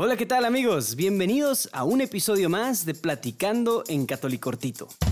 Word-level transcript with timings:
Hola, 0.00 0.16
¿qué 0.16 0.26
tal 0.26 0.44
amigos? 0.44 0.94
Bienvenidos 0.94 1.68
a 1.72 1.82
un 1.82 2.00
episodio 2.00 2.48
más 2.48 2.84
de 2.84 2.94
Platicando 2.94 3.82
en 3.88 4.06
Catolicortito. 4.06 4.86
El 5.00 5.07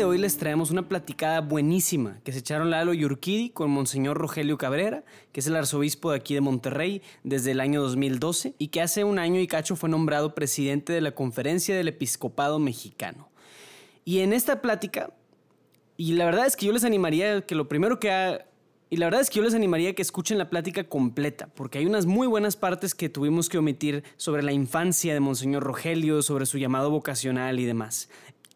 de 0.00 0.06
hoy 0.06 0.16
les 0.16 0.38
traemos 0.38 0.70
una 0.70 0.88
platicada 0.88 1.42
buenísima 1.42 2.20
que 2.24 2.32
se 2.32 2.38
echaron 2.38 2.70
Lalo 2.70 2.94
y 2.94 3.04
Urquidi 3.04 3.50
con 3.50 3.70
Monseñor 3.70 4.16
Rogelio 4.16 4.56
Cabrera, 4.56 5.04
que 5.30 5.40
es 5.40 5.46
el 5.46 5.56
arzobispo 5.56 6.10
de 6.10 6.16
aquí 6.16 6.32
de 6.32 6.40
Monterrey 6.40 7.02
desde 7.22 7.50
el 7.50 7.60
año 7.60 7.82
2012 7.82 8.54
y 8.56 8.68
que 8.68 8.80
hace 8.80 9.04
un 9.04 9.18
año 9.18 9.38
y 9.40 9.46
cacho 9.46 9.76
fue 9.76 9.90
nombrado 9.90 10.34
presidente 10.34 10.94
de 10.94 11.02
la 11.02 11.10
Conferencia 11.10 11.76
del 11.76 11.88
Episcopado 11.88 12.58
Mexicano. 12.58 13.28
Y 14.06 14.20
en 14.20 14.32
esta 14.32 14.62
plática, 14.62 15.12
y 15.98 16.14
la 16.14 16.24
verdad 16.24 16.46
es 16.46 16.56
que 16.56 16.64
yo 16.64 16.72
les 16.72 16.84
animaría 16.84 17.42
que 17.42 17.54
lo 17.54 17.68
primero 17.68 18.00
que 18.00 18.40
y 18.92 18.96
la 18.96 19.06
verdad 19.06 19.20
es 19.20 19.30
que 19.30 19.36
yo 19.36 19.44
les 19.44 19.54
animaría 19.54 19.94
que 19.94 20.02
escuchen 20.02 20.36
la 20.36 20.50
plática 20.50 20.82
completa, 20.82 21.48
porque 21.54 21.78
hay 21.78 21.86
unas 21.86 22.06
muy 22.06 22.26
buenas 22.26 22.56
partes 22.56 22.92
que 22.92 23.08
tuvimos 23.08 23.48
que 23.48 23.56
omitir 23.56 24.02
sobre 24.16 24.42
la 24.42 24.50
infancia 24.50 25.14
de 25.14 25.20
Monseñor 25.20 25.62
Rogelio, 25.62 26.22
sobre 26.22 26.44
su 26.44 26.58
llamado 26.58 26.90
vocacional 26.90 27.60
y 27.60 27.66
demás. 27.66 28.08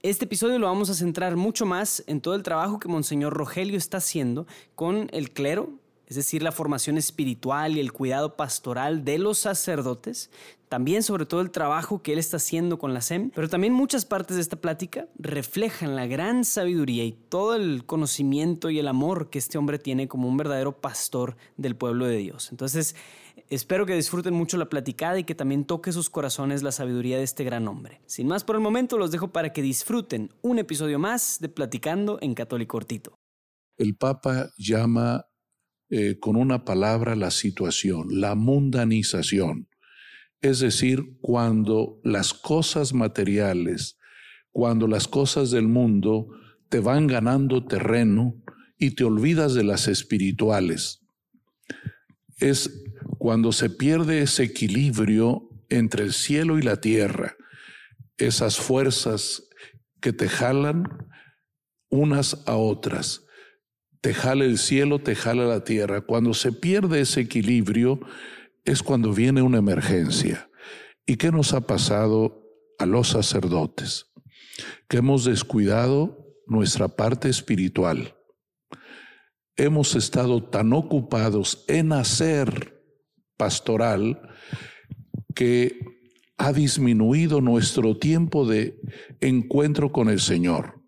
Este 0.04 0.26
episodio 0.26 0.58
lo 0.58 0.66
vamos 0.66 0.90
a 0.90 0.94
centrar 0.94 1.34
mucho 1.34 1.64
más 1.64 2.04
en 2.06 2.20
todo 2.20 2.34
el 2.34 2.42
trabajo 2.42 2.78
que 2.78 2.88
Monseñor 2.88 3.32
Rogelio 3.32 3.78
está 3.78 3.96
haciendo 3.96 4.46
con 4.74 5.08
el 5.14 5.30
clero, 5.30 5.70
es 6.06 6.16
decir, 6.16 6.42
la 6.42 6.52
formación 6.52 6.98
espiritual 6.98 7.74
y 7.74 7.80
el 7.80 7.90
cuidado 7.90 8.36
pastoral 8.36 9.02
de 9.06 9.16
los 9.16 9.38
sacerdotes, 9.38 10.30
también 10.68 11.02
sobre 11.02 11.24
todo 11.24 11.40
el 11.40 11.50
trabajo 11.50 12.02
que 12.02 12.12
él 12.12 12.18
está 12.18 12.36
haciendo 12.36 12.78
con 12.78 12.92
la 12.92 13.00
SEM, 13.00 13.30
pero 13.34 13.48
también 13.48 13.72
muchas 13.72 14.04
partes 14.04 14.36
de 14.36 14.42
esta 14.42 14.56
plática 14.56 15.06
reflejan 15.18 15.96
la 15.96 16.06
gran 16.06 16.44
sabiduría 16.44 17.04
y 17.04 17.12
todo 17.12 17.54
el 17.54 17.86
conocimiento 17.86 18.68
y 18.68 18.78
el 18.80 18.88
amor 18.88 19.30
que 19.30 19.38
este 19.38 19.56
hombre 19.56 19.78
tiene 19.78 20.06
como 20.06 20.28
un 20.28 20.36
verdadero 20.36 20.82
pastor 20.82 21.38
del 21.56 21.76
pueblo 21.76 22.04
de 22.04 22.18
Dios. 22.18 22.50
Entonces, 22.50 22.94
Espero 23.50 23.84
que 23.86 23.94
disfruten 23.94 24.34
mucho 24.34 24.56
la 24.56 24.68
platicada 24.68 25.18
y 25.18 25.24
que 25.24 25.34
también 25.34 25.64
toque 25.64 25.92
sus 25.92 26.08
corazones 26.08 26.62
la 26.62 26.72
sabiduría 26.72 27.18
de 27.18 27.24
este 27.24 27.44
gran 27.44 27.68
hombre. 27.68 28.00
Sin 28.06 28.26
más 28.26 28.42
por 28.42 28.56
el 28.56 28.62
momento, 28.62 28.96
los 28.96 29.10
dejo 29.10 29.32
para 29.32 29.52
que 29.52 29.62
disfruten 29.62 30.32
un 30.42 30.58
episodio 30.58 30.98
más 30.98 31.38
de 31.40 31.48
Platicando 31.48 32.18
en 32.22 32.34
Católico 32.34 32.72
Cortito. 32.72 33.18
El 33.76 33.96
Papa 33.96 34.50
llama 34.56 35.26
eh, 35.90 36.18
con 36.18 36.36
una 36.36 36.64
palabra 36.64 37.14
la 37.16 37.30
situación, 37.30 38.08
la 38.20 38.34
mundanización. 38.34 39.68
Es 40.40 40.60
decir, 40.60 41.18
cuando 41.20 42.00
las 42.02 42.32
cosas 42.32 42.94
materiales, 42.94 43.98
cuando 44.50 44.88
las 44.88 45.06
cosas 45.06 45.50
del 45.50 45.68
mundo 45.68 46.28
te 46.68 46.80
van 46.80 47.06
ganando 47.06 47.64
terreno 47.64 48.34
y 48.78 48.92
te 48.92 49.04
olvidas 49.04 49.54
de 49.54 49.64
las 49.64 49.86
espirituales. 49.88 51.00
Es 52.38 52.84
cuando 53.24 53.52
se 53.52 53.70
pierde 53.70 54.20
ese 54.20 54.42
equilibrio 54.42 55.48
entre 55.70 56.04
el 56.04 56.12
cielo 56.12 56.58
y 56.58 56.62
la 56.62 56.82
tierra, 56.82 57.38
esas 58.18 58.58
fuerzas 58.58 59.48
que 60.02 60.12
te 60.12 60.28
jalan 60.28 61.08
unas 61.88 62.42
a 62.46 62.56
otras. 62.56 63.24
Te 64.02 64.12
jala 64.12 64.44
el 64.44 64.58
cielo, 64.58 64.98
te 64.98 65.14
jala 65.14 65.46
la 65.46 65.64
tierra. 65.64 66.02
Cuando 66.02 66.34
se 66.34 66.52
pierde 66.52 67.00
ese 67.00 67.22
equilibrio 67.22 67.98
es 68.62 68.82
cuando 68.82 69.14
viene 69.14 69.40
una 69.40 69.56
emergencia. 69.56 70.50
¿Y 71.06 71.16
qué 71.16 71.32
nos 71.32 71.54
ha 71.54 71.62
pasado 71.62 72.46
a 72.78 72.84
los 72.84 73.08
sacerdotes? 73.08 74.12
Que 74.86 74.98
hemos 74.98 75.24
descuidado 75.24 76.36
nuestra 76.46 76.88
parte 76.88 77.30
espiritual. 77.30 78.18
Hemos 79.56 79.94
estado 79.94 80.44
tan 80.44 80.74
ocupados 80.74 81.64
en 81.68 81.94
hacer 81.94 82.73
pastoral 83.36 84.20
que 85.34 85.78
ha 86.36 86.52
disminuido 86.52 87.40
nuestro 87.40 87.98
tiempo 87.98 88.46
de 88.46 88.80
encuentro 89.20 89.92
con 89.92 90.08
el 90.08 90.20
Señor. 90.20 90.82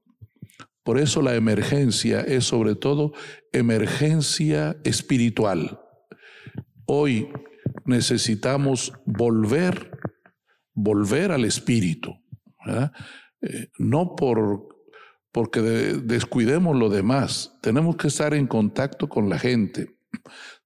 Por 0.83 0.99
eso 0.99 1.23
la 1.23 1.35
emergencia 1.35 2.21
es 2.21 2.45
sobre 2.45 2.77
todo 2.77 3.13
emergencia 3.53 4.77
espiritual. 4.85 5.81
Hoy 6.87 7.29
necesitamos 7.85 8.93
volver, 9.05 9.91
volver 10.75 11.33
al 11.33 11.45
espíritu, 11.45 12.15
eh, 13.43 13.69
no 13.79 14.15
por 14.15 14.77
porque 15.33 15.61
descuidemos 15.61 16.75
lo 16.79 16.89
demás, 16.89 17.59
tenemos 17.61 17.97
que 17.97 18.09
estar 18.09 18.33
en 18.33 18.47
contacto 18.47 19.07
con 19.07 19.29
la 19.29 19.39
gente, 19.39 19.96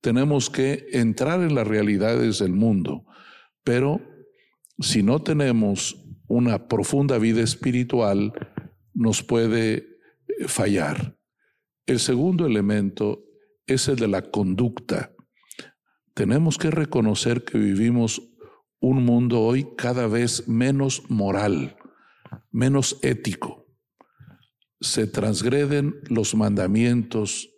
tenemos 0.00 0.50
que 0.50 0.86
entrar 0.92 1.42
en 1.42 1.54
las 1.54 1.66
realidades 1.66 2.38
del 2.38 2.52
mundo, 2.52 3.04
pero 3.64 4.00
si 4.78 5.02
no 5.02 5.22
tenemos 5.22 5.96
una 6.26 6.68
profunda 6.68 7.18
vida 7.18 7.42
espiritual, 7.42 8.32
nos 8.94 9.22
puede 9.22 9.74
eh, 9.74 9.86
fallar. 10.46 11.16
El 11.86 11.98
segundo 11.98 12.46
elemento 12.46 13.24
es 13.66 13.88
el 13.88 13.96
de 13.96 14.08
la 14.08 14.22
conducta. 14.22 15.12
Tenemos 16.14 16.56
que 16.56 16.70
reconocer 16.70 17.44
que 17.44 17.58
vivimos 17.58 18.22
un 18.80 19.04
mundo 19.04 19.40
hoy 19.40 19.66
cada 19.76 20.06
vez 20.06 20.48
menos 20.48 21.02
moral, 21.10 21.76
menos 22.50 22.98
ético. 23.02 23.66
Se 24.80 25.06
transgreden 25.06 25.94
los 26.08 26.34
mandamientos 26.34 27.49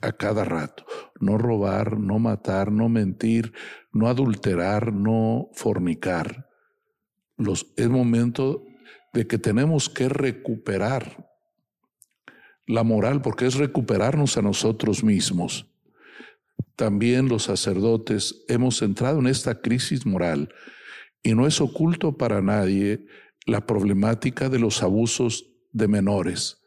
a 0.00 0.12
cada 0.12 0.44
rato. 0.44 0.84
No 1.20 1.38
robar, 1.38 1.98
no 1.98 2.18
matar, 2.18 2.72
no 2.72 2.88
mentir, 2.88 3.52
no 3.92 4.08
adulterar, 4.08 4.92
no 4.92 5.48
fornicar. 5.52 6.48
Los, 7.36 7.72
es 7.76 7.88
momento 7.88 8.64
de 9.12 9.26
que 9.26 9.38
tenemos 9.38 9.88
que 9.88 10.08
recuperar 10.08 11.26
la 12.66 12.82
moral, 12.82 13.22
porque 13.22 13.46
es 13.46 13.54
recuperarnos 13.54 14.36
a 14.36 14.42
nosotros 14.42 15.04
mismos. 15.04 15.66
También 16.74 17.28
los 17.28 17.44
sacerdotes 17.44 18.44
hemos 18.48 18.82
entrado 18.82 19.20
en 19.20 19.26
esta 19.26 19.60
crisis 19.60 20.04
moral 20.04 20.52
y 21.22 21.34
no 21.34 21.46
es 21.46 21.60
oculto 21.60 22.16
para 22.16 22.42
nadie 22.42 23.06
la 23.46 23.64
problemática 23.66 24.48
de 24.48 24.58
los 24.58 24.82
abusos 24.82 25.46
de 25.72 25.88
menores 25.88 26.62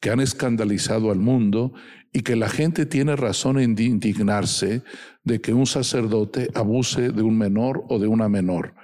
que 0.00 0.10
han 0.10 0.20
escandalizado 0.20 1.10
al 1.10 1.18
mundo 1.18 1.74
y 2.12 2.22
que 2.22 2.36
la 2.36 2.48
gente 2.48 2.86
tiene 2.86 3.16
razón 3.16 3.58
en 3.58 3.78
indignarse 3.78 4.82
de 5.24 5.40
que 5.40 5.54
un 5.54 5.66
sacerdote 5.66 6.48
abuse 6.54 7.10
de 7.10 7.22
un 7.22 7.38
menor 7.38 7.84
o 7.88 7.98
de 7.98 8.06
una 8.06 8.28
menor. 8.28 8.74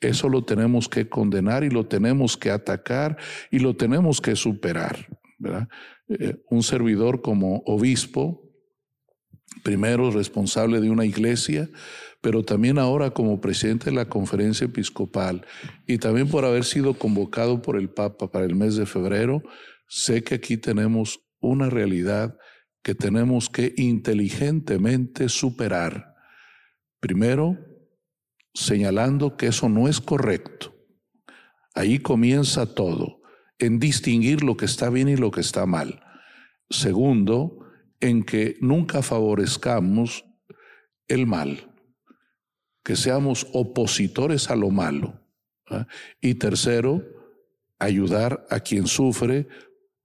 Eso 0.00 0.28
lo 0.28 0.44
tenemos 0.44 0.88
que 0.88 1.08
condenar 1.08 1.64
y 1.64 1.70
lo 1.70 1.86
tenemos 1.86 2.36
que 2.36 2.50
atacar 2.50 3.16
y 3.50 3.58
lo 3.58 3.76
tenemos 3.76 4.20
que 4.20 4.34
superar. 4.34 5.08
Eh, 6.08 6.36
un 6.50 6.62
servidor 6.62 7.22
como 7.22 7.62
obispo, 7.66 8.42
primero 9.62 10.10
responsable 10.10 10.80
de 10.80 10.90
una 10.90 11.04
iglesia, 11.04 11.68
pero 12.20 12.42
también 12.42 12.78
ahora 12.78 13.10
como 13.10 13.40
presidente 13.40 13.86
de 13.86 13.96
la 13.96 14.08
conferencia 14.08 14.64
episcopal 14.64 15.46
y 15.86 15.98
también 15.98 16.28
por 16.28 16.44
haber 16.44 16.64
sido 16.64 16.94
convocado 16.94 17.60
por 17.60 17.76
el 17.76 17.90
Papa 17.90 18.30
para 18.30 18.46
el 18.46 18.54
mes 18.54 18.76
de 18.76 18.86
febrero, 18.86 19.42
sé 19.86 20.22
que 20.22 20.36
aquí 20.36 20.56
tenemos 20.56 21.20
una 21.40 21.68
realidad 21.68 22.36
que 22.84 22.94
tenemos 22.94 23.48
que 23.48 23.72
inteligentemente 23.78 25.30
superar. 25.30 26.14
Primero, 27.00 27.58
señalando 28.52 29.36
que 29.36 29.46
eso 29.46 29.70
no 29.70 29.88
es 29.88 30.00
correcto. 30.00 30.74
Ahí 31.74 31.98
comienza 31.98 32.74
todo, 32.74 33.22
en 33.58 33.80
distinguir 33.80 34.44
lo 34.44 34.56
que 34.58 34.66
está 34.66 34.90
bien 34.90 35.08
y 35.08 35.16
lo 35.16 35.30
que 35.30 35.40
está 35.40 35.64
mal. 35.64 36.04
Segundo, 36.68 37.58
en 38.00 38.22
que 38.22 38.58
nunca 38.60 39.02
favorezcamos 39.02 40.26
el 41.08 41.26
mal, 41.26 41.72
que 42.84 42.96
seamos 42.96 43.46
opositores 43.54 44.50
a 44.50 44.56
lo 44.56 44.70
malo. 44.70 45.22
¿ah? 45.70 45.86
Y 46.20 46.34
tercero, 46.34 47.02
ayudar 47.78 48.46
a 48.50 48.60
quien 48.60 48.86
sufre 48.86 49.48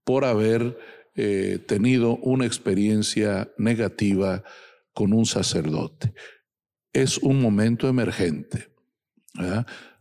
por 0.05 0.23
haber 0.23 0.77
eh, 1.21 1.59
tenido 1.59 2.15
una 2.15 2.45
experiencia 2.45 3.51
negativa 3.57 4.41
con 4.93 5.11
un 5.11 5.25
sacerdote. 5.25 6.13
Es 6.93 7.17
un 7.17 7.41
momento 7.41 7.89
emergente. 7.89 8.69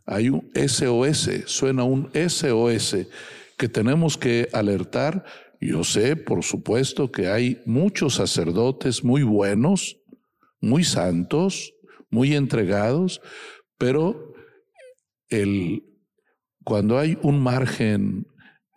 Hay 0.05 0.29
un 0.29 0.49
SOS, 0.55 1.43
suena 1.45 1.83
un 1.83 2.09
SOS 2.13 2.95
que 3.57 3.67
tenemos 3.67 4.17
que 4.17 4.47
alertar. 4.53 5.25
Yo 5.59 5.83
sé, 5.83 6.15
por 6.15 6.41
supuesto, 6.41 7.11
que 7.11 7.27
hay 7.27 7.61
muchos 7.65 8.15
sacerdotes 8.15 9.03
muy 9.03 9.23
buenos, 9.23 9.97
muy 10.61 10.85
santos, 10.85 11.73
muy 12.09 12.33
entregados, 12.33 13.19
pero 13.77 14.35
el, 15.27 15.83
cuando 16.63 16.97
hay 16.97 17.17
un 17.23 17.41
margen 17.41 18.25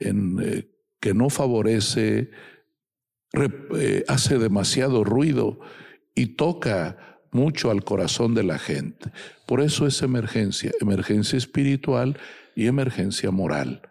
en, 0.01 0.39
eh, 0.43 0.72
que 1.03 1.15
no 1.15 1.31
favorece, 1.31 2.31
eh, 3.35 4.05
hace 4.07 4.39
demasiado 4.39 5.03
ruido 5.03 5.59
y 6.15 6.37
toca 6.37 7.19
mucho 7.33 7.73
al 7.73 7.83
corazón 7.83 8.35
de 8.35 8.45
la 8.45 8.59
gente. 8.59 9.11
Por 9.45 9.61
eso 9.61 9.89
es 9.89 10.01
emergencia, 10.03 10.71
emergencia 10.81 11.37
espiritual 11.37 12.19
y 12.55 12.69
emergencia 12.69 13.33
moral. 13.33 13.83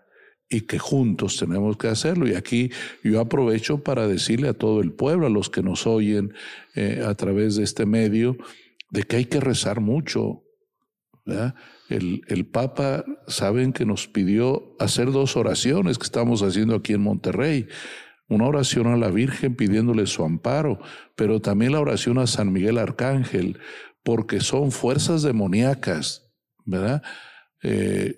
Y 0.49 0.61
que 0.61 0.79
juntos 0.79 1.35
tenemos 1.35 1.75
que 1.75 1.89
hacerlo. 1.89 2.29
Y 2.29 2.35
aquí 2.35 2.71
yo 3.03 3.19
aprovecho 3.19 3.83
para 3.83 4.07
decirle 4.07 4.47
a 4.47 4.53
todo 4.53 4.79
el 4.79 4.93
pueblo, 4.93 5.27
a 5.27 5.29
los 5.29 5.49
que 5.49 5.63
nos 5.63 5.85
oyen 5.87 6.33
eh, 6.75 7.03
a 7.05 7.13
través 7.15 7.57
de 7.57 7.63
este 7.63 7.85
medio, 7.85 8.37
de 8.89 9.03
que 9.03 9.17
hay 9.17 9.25
que 9.25 9.41
rezar 9.41 9.81
mucho. 9.81 10.43
El, 11.89 12.21
el, 12.27 12.45
Papa, 12.45 13.05
saben 13.27 13.73
que 13.73 13.85
nos 13.85 14.07
pidió 14.07 14.75
hacer 14.79 15.11
dos 15.11 15.37
oraciones 15.37 15.97
que 15.97 16.05
estamos 16.05 16.41
haciendo 16.41 16.75
aquí 16.75 16.93
en 16.93 17.01
Monterrey. 17.01 17.67
Una 18.27 18.47
oración 18.47 18.87
a 18.87 18.97
la 18.97 19.09
Virgen 19.09 19.55
pidiéndole 19.55 20.07
su 20.07 20.23
amparo, 20.23 20.79
pero 21.15 21.41
también 21.41 21.73
la 21.73 21.81
oración 21.81 22.17
a 22.17 22.27
San 22.27 22.51
Miguel 22.51 22.77
Arcángel, 22.77 23.59
porque 24.03 24.39
son 24.39 24.71
fuerzas 24.71 25.21
demoníacas, 25.21 26.31
¿verdad? 26.65 27.03
Eh, 27.61 28.15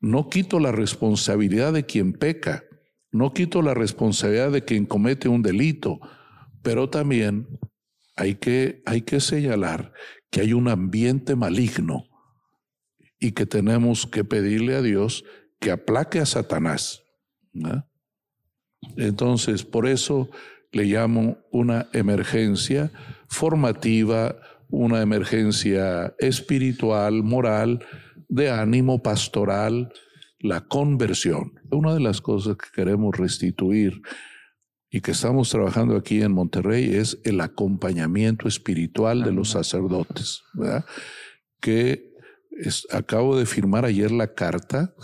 no 0.00 0.28
quito 0.28 0.58
la 0.60 0.72
responsabilidad 0.72 1.72
de 1.72 1.86
quien 1.86 2.12
peca, 2.14 2.64
no 3.12 3.32
quito 3.32 3.62
la 3.62 3.74
responsabilidad 3.74 4.50
de 4.50 4.64
quien 4.64 4.86
comete 4.86 5.28
un 5.28 5.42
delito, 5.42 6.00
pero 6.62 6.90
también 6.90 7.46
hay 8.16 8.36
que, 8.36 8.82
hay 8.86 9.02
que 9.02 9.20
señalar 9.20 9.92
que 10.30 10.40
hay 10.40 10.52
un 10.52 10.68
ambiente 10.68 11.36
maligno 11.36 12.04
y 13.18 13.32
que 13.32 13.46
tenemos 13.46 14.06
que 14.06 14.24
pedirle 14.24 14.74
a 14.74 14.82
Dios 14.82 15.24
que 15.60 15.70
aplaque 15.70 16.18
a 16.18 16.26
Satanás. 16.26 17.02
Entonces, 18.96 19.64
por 19.64 19.86
eso 19.86 20.28
le 20.72 20.84
llamo 20.84 21.38
una 21.50 21.88
emergencia 21.92 22.90
formativa, 23.28 24.36
una 24.68 25.00
emergencia 25.00 26.14
espiritual, 26.18 27.22
moral, 27.22 27.84
de 28.28 28.50
ánimo 28.50 29.02
pastoral, 29.02 29.92
la 30.40 30.62
conversión. 30.62 31.60
Una 31.70 31.94
de 31.94 32.00
las 32.00 32.20
cosas 32.20 32.56
que 32.56 32.66
queremos 32.74 33.16
restituir 33.16 34.02
y 34.90 35.00
que 35.00 35.12
estamos 35.12 35.50
trabajando 35.50 35.96
aquí 35.96 36.22
en 36.22 36.32
Monterrey 36.32 36.94
es 36.94 37.18
el 37.24 37.40
acompañamiento 37.40 38.48
espiritual 38.48 39.22
de 39.22 39.32
los 39.32 39.50
sacerdotes, 39.50 40.42
que 41.60 42.13
acabo 42.90 43.36
de 43.36 43.46
firmar 43.46 43.84
ayer 43.84 44.10
la 44.10 44.34
carta 44.34 44.94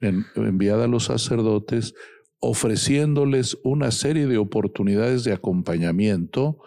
enviada 0.00 0.84
a 0.84 0.88
los 0.88 1.04
sacerdotes 1.04 1.94
ofreciéndoles 2.40 3.58
una 3.64 3.90
serie 3.90 4.26
de 4.26 4.38
oportunidades 4.38 5.24
de 5.24 5.32
acompañamiento 5.32 6.58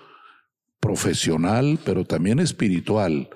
profesional, 0.79 1.79
pero 1.85 2.05
también 2.05 2.39
espiritual, 2.39 3.29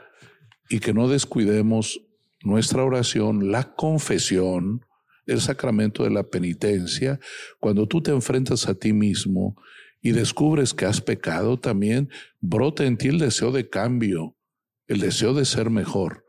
y 0.70 0.80
que 0.80 0.94
no 0.94 1.08
descuidemos 1.08 2.02
nuestra 2.44 2.84
oración, 2.84 3.52
la 3.52 3.76
confesión, 3.76 4.86
el 5.26 5.42
sacramento 5.42 6.04
de 6.04 6.10
la 6.10 6.24
penitencia, 6.24 7.20
cuando 7.60 7.88
tú 7.88 8.02
te 8.02 8.12
enfrentas 8.12 8.68
a 8.68 8.76
ti 8.76 8.94
mismo 8.94 9.56
y 10.02 10.12
descubres 10.12 10.74
que 10.74 10.86
has 10.86 11.02
pecado, 11.02 11.58
también 11.58 12.10
brota 12.42 12.86
en 12.86 12.98
ti 12.98 13.08
el 13.08 13.20
deseo 13.20 13.52
de 13.52 13.70
cambio, 13.70 14.36
el 14.88 15.00
deseo 15.00 15.34
de 15.34 15.46
ser 15.46 15.70
mejor. 15.70 16.25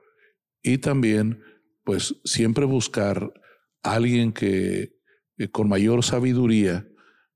Y 0.66 0.78
también, 0.78 1.44
pues, 1.84 2.16
siempre 2.24 2.64
buscar 2.64 3.32
a 3.84 3.94
alguien 3.94 4.32
que 4.32 4.96
eh, 5.38 5.48
con 5.48 5.68
mayor 5.68 6.02
sabiduría 6.02 6.88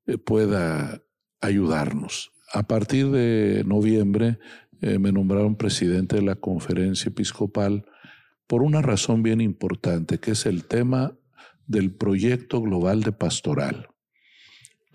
eh, 0.06 0.18
pueda 0.18 1.00
ayudarnos. 1.40 2.32
A 2.52 2.64
partir 2.64 3.08
de 3.12 3.62
noviembre 3.64 4.40
eh, 4.80 4.98
me 4.98 5.12
nombraron 5.12 5.54
presidente 5.54 6.16
de 6.16 6.22
la 6.22 6.34
conferencia 6.34 7.10
episcopal 7.10 7.86
por 8.48 8.64
una 8.64 8.82
razón 8.82 9.22
bien 9.22 9.40
importante, 9.40 10.18
que 10.18 10.32
es 10.32 10.44
el 10.44 10.64
tema 10.64 11.16
del 11.68 11.94
proyecto 11.94 12.60
global 12.60 13.04
de 13.04 13.12
pastoral. 13.12 13.90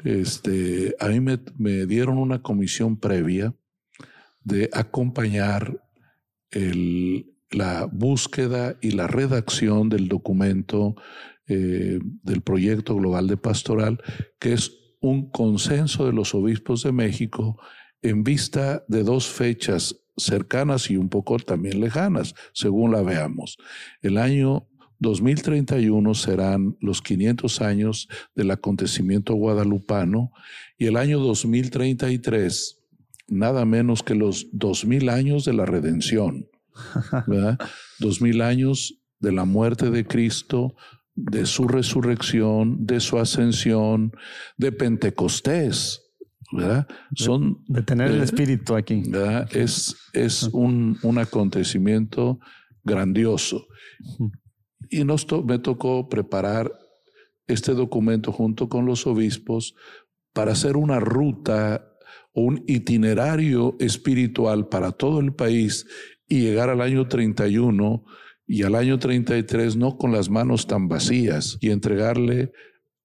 Este, 0.03 0.93
a 0.99 1.07
mí 1.07 1.21
me, 1.21 1.39
me 1.57 1.85
dieron 1.85 2.17
una 2.17 2.41
comisión 2.41 2.99
previa 2.99 3.55
de 4.43 4.69
acompañar 4.73 5.81
el, 6.51 7.34
la 7.51 7.85
búsqueda 7.91 8.77
y 8.81 8.91
la 8.91 9.07
redacción 9.07 9.89
del 9.89 10.07
documento 10.07 10.95
eh, 11.47 11.99
del 12.23 12.41
proyecto 12.41 12.95
global 12.95 13.27
de 13.27 13.37
pastoral, 13.37 14.01
que 14.39 14.53
es 14.53 14.71
un 14.99 15.29
consenso 15.29 16.05
de 16.05 16.13
los 16.13 16.33
obispos 16.33 16.83
de 16.83 16.91
México 16.91 17.59
en 18.01 18.23
vista 18.23 18.83
de 18.87 19.03
dos 19.03 19.27
fechas 19.27 19.95
cercanas 20.17 20.89
y 20.89 20.97
un 20.97 21.09
poco 21.09 21.37
también 21.37 21.81
lejanas, 21.81 22.33
según 22.53 22.91
la 22.91 23.01
veamos. 23.01 23.57
El 24.01 24.17
año 24.17 24.67
2031 24.99 26.13
serán 26.13 26.77
los 26.79 27.01
500 27.01 27.61
años 27.61 28.07
del 28.33 28.51
acontecimiento 28.51 29.33
guadalupano 29.35 30.31
y 30.77 30.85
el 30.85 30.97
año 30.97 31.19
2033 31.19 32.81
nada 33.27 33.65
menos 33.65 34.03
que 34.03 34.15
los 34.15 34.47
2000 34.51 35.09
años 35.09 35.45
de 35.45 35.53
la 35.53 35.65
redención, 35.65 36.47
¿verdad? 37.27 37.59
2000 37.99 38.41
años 38.41 39.01
de 39.19 39.31
la 39.31 39.45
muerte 39.45 39.89
de 39.89 40.05
Cristo, 40.05 40.75
de 41.15 41.45
su 41.45 41.67
resurrección, 41.67 42.85
de 42.85 42.99
su 42.99 43.17
ascensión, 43.17 44.11
de 44.57 44.71
Pentecostés. 44.71 46.01
¿verdad? 46.51 46.87
Son, 47.15 47.63
de, 47.67 47.81
tener 47.81 48.11
el 48.11 48.21
eh, 48.21 48.23
Espíritu 48.23 48.75
aquí. 48.75 49.03
¿verdad? 49.07 49.49
Es, 49.55 49.95
es 50.13 50.43
un, 50.43 50.97
un, 51.01 51.17
acontecimiento 51.17 52.39
grandioso. 52.83 53.65
Y 54.89 55.03
nos 55.03 55.25
me 55.45 55.59
tocó 55.59 56.07
preparar 56.07 56.71
este 57.47 57.73
documento 57.73 58.31
junto 58.31 58.69
con 58.69 58.85
los 58.85 59.07
obispos 59.07 59.75
para 60.33 60.51
hacer 60.51 60.77
una 60.77 60.99
ruta 60.99 61.91
o 62.33 62.41
un 62.41 62.63
itinerario 62.67 63.75
espiritual 63.79 64.67
para 64.67 64.91
todo 64.91 65.19
el 65.19 65.33
país 65.33 65.87
y 66.27 66.41
llegar 66.41 66.69
al 66.69 66.81
año 66.81 67.07
31 67.07 68.03
y 68.47 68.63
al 68.63 68.75
año 68.75 68.99
33 68.99 69.75
no 69.75 69.97
con 69.97 70.11
las 70.11 70.29
manos 70.29 70.67
tan 70.67 70.87
vacías 70.87 71.57
y 71.61 71.71
entregarle 71.71 72.51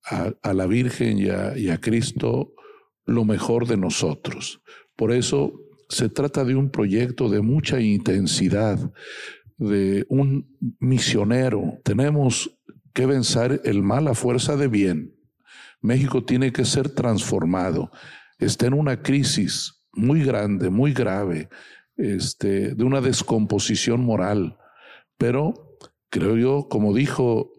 a, 0.04 0.52
la 0.52 0.66
Virgen 0.66 1.18
y 1.18 1.26
y 1.60 1.70
a 1.70 1.78
Cristo 1.78 2.54
lo 3.04 3.24
mejor 3.24 3.66
de 3.66 3.76
nosotros. 3.76 4.62
Por 4.96 5.12
eso 5.12 5.52
se 5.88 6.08
trata 6.08 6.44
de 6.44 6.54
un 6.54 6.70
proyecto 6.70 7.28
de 7.28 7.40
mucha 7.40 7.80
intensidad, 7.80 8.92
de 9.58 10.06
un 10.08 10.56
misionero. 10.78 11.80
Tenemos 11.84 12.56
que 12.94 13.06
vencer 13.06 13.60
el 13.64 13.82
mal 13.82 14.08
a 14.08 14.14
fuerza 14.14 14.56
de 14.56 14.68
bien. 14.68 15.14
México 15.80 16.24
tiene 16.24 16.52
que 16.52 16.64
ser 16.64 16.90
transformado. 16.90 17.90
Está 18.38 18.66
en 18.66 18.74
una 18.74 19.02
crisis 19.02 19.82
muy 19.92 20.22
grande, 20.22 20.70
muy 20.70 20.92
grave, 20.92 21.48
este, 22.00 22.74
de 22.74 22.84
una 22.84 23.00
descomposición 23.00 24.04
moral. 24.04 24.58
Pero 25.18 25.76
creo 26.08 26.36
yo, 26.36 26.68
como 26.68 26.94
dijo, 26.94 27.52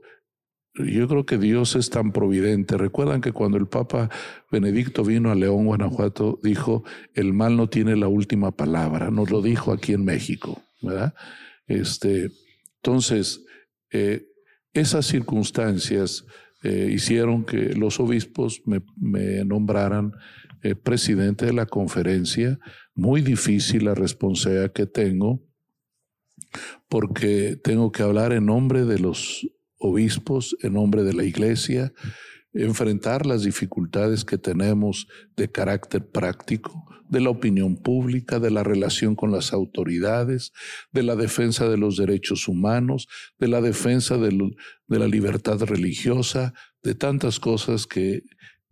yo 0.74 1.08
creo 1.08 1.26
que 1.26 1.38
Dios 1.38 1.76
es 1.76 1.90
tan 1.90 2.12
providente. 2.12 2.78
Recuerdan 2.78 3.22
que 3.22 3.32
cuando 3.34 3.58
el 3.58 3.68
Papa 3.68 4.10
Benedicto 4.52 5.04
vino 5.04 5.32
a 5.32 5.36
León, 5.36 5.66
Guanajuato, 5.66 6.40
dijo, 6.42 6.84
el 7.14 7.34
mal 7.34 7.58
no 7.58 7.70
tiene 7.70 7.96
la 7.96 8.08
última 8.08 8.52
palabra. 8.52 9.12
Nos 9.12 9.30
lo 9.30 9.42
dijo 9.42 9.72
aquí 9.72 9.94
en 9.94 10.06
México, 10.06 10.62
¿verdad? 10.82 11.14
Este, 11.68 12.32
entonces, 12.78 13.46
eh, 13.92 14.28
esas 14.74 15.06
circunstancias 15.06 16.26
eh, 16.63 16.89
hicieron 16.94 17.44
que 17.44 17.74
los 17.74 18.00
obispos 18.00 18.62
me, 18.65 19.44
nombraran 19.46 20.12
eh, 20.62 20.75
presidente 20.75 21.46
de 21.48 21.53
la 21.53 21.65
conferencia. 21.65 22.60
Muy 22.94 23.22
difícil 23.22 23.86
la 23.86 23.96
responsabilidad 23.96 24.72
que 24.72 24.86
tengo 24.86 25.41
porque 26.88 27.56
tengo 27.56 27.91
que 27.91 28.03
hablar 28.03 28.34
en 28.34 28.46
nombre 28.46 28.86
de 28.86 29.00
los 29.00 29.48
obispos, 29.77 30.56
en 30.62 30.74
nombre 30.74 31.03
de 31.03 31.13
la 31.13 31.24
iglesia, 31.24 31.94
enfrentar 32.53 33.25
las 33.25 33.43
dificultades 33.43 34.25
que 34.25 34.38
tenemos 34.38 35.08
de 35.36 35.51
carácter 35.51 36.05
práctico, 36.05 36.86
de 37.08 37.20
la 37.20 37.29
opinión 37.29 37.75
pública, 37.75 38.39
de 38.39 38.51
la 38.51 38.63
relación 38.63 39.15
con 39.15 39.31
las 39.31 39.51
autoridades, 39.51 40.53
de 40.91 41.03
la 41.03 41.15
defensa 41.15 41.67
de 41.67 41.77
los 41.77 41.98
derechos 41.98 42.48
humanos, 42.48 43.08
de 43.38 43.50
la 43.50 43.62
defensa 43.62 44.17
de, 44.17 44.31
la 44.88 45.08
libertad 45.08 45.62
religiosa, 45.63 46.53
de 46.84 46.96
tantas 46.96 47.39
cosas 47.39 47.86
que, 47.86 48.24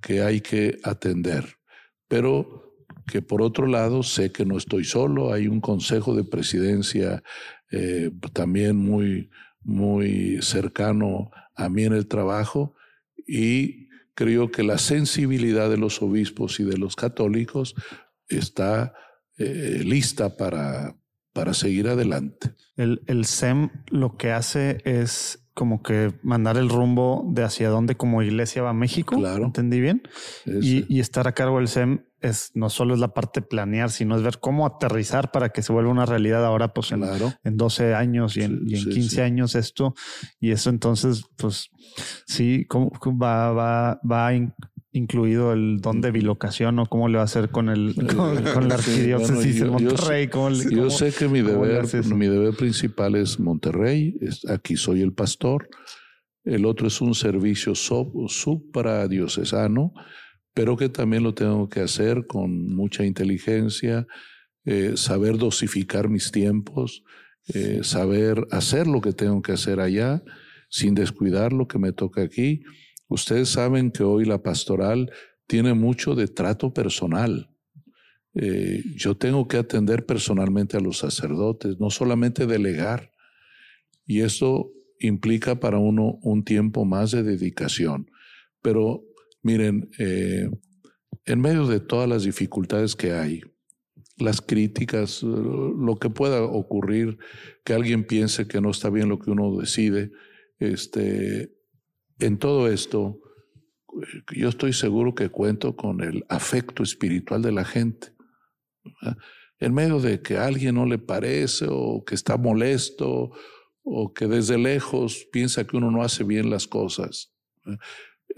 que 0.01 0.21
hay 0.21 0.39
que 0.39 0.79
atender. 0.83 1.57
Pero 2.07 2.69
que 3.05 3.21
por 3.21 3.41
otro 3.41 3.67
lado 3.67 4.03
sé 4.03 4.31
que 4.31 4.45
no 4.45 4.57
estoy 4.57 4.85
solo, 4.85 5.33
hay 5.33 5.47
un 5.47 5.59
consejo 5.59 6.15
de 6.15 6.23
presidencia 6.23 7.23
eh, 7.71 8.11
también 8.33 8.77
muy, 8.77 9.29
muy 9.61 10.41
cercano 10.41 11.29
a 11.55 11.69
mí 11.69 11.83
en 11.83 11.93
el 11.93 12.07
trabajo 12.07 12.75
y 13.29 13.89
creo 14.15 14.49
que 14.49 14.63
la 14.63 14.79
sensibilidad 14.79 15.69
de 15.69 15.77
los 15.77 16.01
obispos 16.01 16.59
y 16.59 16.63
de 16.63 16.77
los 16.77 16.95
católicos 16.95 17.75
está 18.27 18.93
eh, 19.37 19.81
lista 19.85 20.35
para, 20.35 20.97
para 21.31 21.53
seguir 21.53 21.87
adelante. 21.87 22.55
El, 22.75 23.01
el 23.05 23.25
SEM 23.25 23.69
lo 23.87 24.17
que 24.17 24.31
hace 24.31 24.79
es 24.83 25.38
como 25.59 25.83
que 25.83 26.13
mandar 26.23 26.55
el 26.55 26.69
rumbo 26.69 27.25
de 27.27 27.43
hacia 27.43 27.67
dónde 27.67 27.97
como 27.97 28.23
iglesia 28.23 28.61
va 28.61 28.71
México. 28.71 29.17
Claro. 29.17 29.43
¿Entendí 29.43 29.81
bien? 29.81 30.03
Y, 30.45 30.85
y, 30.87 31.01
estar 31.01 31.27
a 31.27 31.33
cargo 31.33 31.57
del 31.57 31.67
SEM 31.67 32.05
es 32.21 32.51
no 32.53 32.69
solo 32.69 32.93
es 32.93 33.01
la 33.01 33.13
parte 33.13 33.41
de 33.41 33.47
planear, 33.47 33.91
sino 33.91 34.15
es 34.15 34.23
ver 34.23 34.39
cómo 34.39 34.65
aterrizar 34.65 35.31
para 35.31 35.49
que 35.49 35.61
se 35.61 35.73
vuelva 35.73 35.91
una 35.91 36.05
realidad 36.05 36.45
ahora, 36.45 36.73
pues 36.73 36.93
en, 36.93 37.03
en 37.43 37.57
12 37.57 37.93
años 37.93 38.37
y 38.37 38.43
en, 38.43 38.61
y 38.67 38.77
en 38.77 38.89
15 38.89 39.21
años 39.21 39.55
esto. 39.55 39.93
Y 40.39 40.51
eso 40.51 40.69
entonces, 40.69 41.25
pues 41.35 41.71
sí, 42.25 42.65
¿cómo 42.69 42.89
va, 43.21 43.51
va, 43.51 43.99
va 44.09 44.31
incluido 44.91 45.53
el 45.53 45.79
don 45.81 46.01
de 46.01 46.09
bilocación 46.11 46.79
o 46.79 46.87
cómo 46.87 47.07
le 47.09 47.17
va 47.17 47.21
a 47.21 47.25
hacer 47.25 47.49
con 47.49 47.69
el 47.69 47.93
con, 47.95 48.33
la 48.67 48.73
arquidiócesis 48.75 49.61
de 49.61 49.65
Monterrey. 49.65 50.29
Yo, 50.71 50.89
sé, 50.89 51.11
que 51.11 51.27
mi 51.27 51.41
deber, 51.41 51.85
mi 52.05 52.27
deber 52.27 52.55
principal 52.55 53.15
es 53.15 53.39
Monterrey. 53.39 54.17
aquí 54.47 54.75
soy 54.75 55.01
el 55.01 55.13
pastor. 55.13 55.69
El 56.43 56.65
otro 56.65 56.87
es 56.87 56.99
un 57.01 57.13
servicio 57.13 57.75
supradiocesano, 57.75 59.93
pero 60.53 60.75
que 60.77 60.89
también 60.89 61.21
lo 61.23 61.35
tengo 61.35 61.69
que 61.69 61.81
hacer 61.81 62.25
con 62.25 62.73
mucha 62.73 63.05
inteligencia, 63.05 64.07
eh, 64.65 64.93
saber 64.95 65.37
dosificar 65.37 66.09
mis 66.09 66.31
tiempos, 66.31 67.03
eh, 67.53 67.81
saber 67.83 68.47
hacer 68.51 68.87
lo 68.87 69.01
que 69.01 69.13
tengo 69.13 69.41
que 69.41 69.51
hacer 69.51 69.79
allá 69.79 70.23
sin 70.69 70.95
descuidar 70.95 71.51
lo 71.51 71.67
que 71.67 71.79
me 71.79 71.91
toca 71.91 72.21
aquí 72.21 72.63
Ustedes 73.09 73.49
saben 73.49 73.91
que 73.91 74.03
hoy 74.03 74.23
la 74.23 74.41
pastoral 74.41 75.11
tiene 75.47 75.73
mucho 75.73 76.15
de 76.15 76.27
trato 76.27 76.73
personal. 76.73 77.49
Eh, 78.35 78.83
yo 78.95 79.17
tengo 79.17 79.47
que 79.47 79.57
atender 79.57 80.05
personalmente 80.05 80.77
a 80.77 80.79
los 80.79 80.99
sacerdotes, 80.99 81.79
no 81.79 81.89
solamente 81.89 82.45
delegar. 82.45 83.11
Y 84.05 84.21
eso 84.21 84.71
implica 84.99 85.59
para 85.59 85.79
uno 85.79 86.19
un 86.21 86.43
tiempo 86.43 86.85
más 86.85 87.11
de 87.11 87.23
dedicación. 87.23 88.11
Pero 88.61 89.03
miren, 89.41 89.89
eh, 89.97 90.49
en 91.25 91.41
medio 91.41 91.65
de 91.65 91.79
todas 91.79 92.07
las 92.07 92.23
dificultades 92.23 92.95
que 92.95 93.13
hay, 93.13 93.41
las 94.17 94.41
críticas, 94.41 95.23
lo 95.23 95.97
que 95.99 96.09
pueda 96.09 96.43
ocurrir, 96.43 97.17
que 97.63 97.73
alguien 97.73 98.03
piense 98.03 98.47
que 98.47 98.61
no 98.61 98.69
está 98.69 98.89
bien 98.89 99.09
lo 99.09 99.17
que 99.17 99.31
uno 99.31 99.57
decide, 99.57 100.11
este, 100.59 101.58
en 102.19 102.37
todo 102.37 102.67
esto, 102.67 103.19
yo 104.35 104.49
estoy 104.49 104.73
seguro 104.73 105.15
que 105.15 105.29
cuento 105.29 105.75
con 105.75 106.01
el 106.01 106.25
afecto 106.29 106.83
espiritual 106.83 107.41
de 107.41 107.51
la 107.51 107.65
gente. 107.65 108.13
En 109.59 109.73
medio 109.73 109.99
de 109.99 110.21
que 110.21 110.37
a 110.37 110.45
alguien 110.45 110.75
no 110.75 110.85
le 110.85 110.97
parece 110.97 111.65
o 111.69 112.03
que 112.05 112.15
está 112.15 112.37
molesto 112.37 113.31
o 113.83 114.13
que 114.13 114.27
desde 114.27 114.57
lejos 114.57 115.27
piensa 115.31 115.65
que 115.65 115.77
uno 115.77 115.91
no 115.91 116.03
hace 116.03 116.23
bien 116.23 116.49
las 116.49 116.67
cosas, 116.67 117.33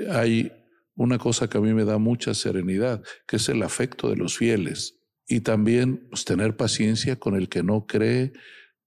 hay 0.09 0.51
una 0.95 1.17
cosa 1.17 1.49
que 1.49 1.57
a 1.57 1.61
mí 1.61 1.73
me 1.73 1.85
da 1.85 1.97
mucha 1.97 2.33
serenidad, 2.33 3.03
que 3.27 3.37
es 3.37 3.49
el 3.49 3.63
afecto 3.63 4.09
de 4.09 4.17
los 4.17 4.37
fieles. 4.37 4.99
Y 5.27 5.41
también 5.41 6.07
pues, 6.09 6.25
tener 6.25 6.57
paciencia 6.57 7.17
con 7.17 7.35
el 7.35 7.49
que 7.49 7.63
no 7.63 7.85
cree, 7.85 8.33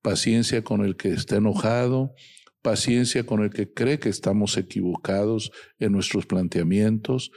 paciencia 0.03 0.63
con 0.63 0.85
el 0.85 0.97
que 0.97 1.09
está 1.11 1.37
enojado, 1.37 2.15
paciencia 2.65 3.27
con 3.27 3.43
el 3.43 3.51
que 3.51 3.71
cree 3.71 3.99
que 3.99 4.09
estamos 4.09 4.57
equivocados 4.57 5.53
en 5.79 5.93
nuestros 5.93 6.25
planteamientos. 6.25 7.31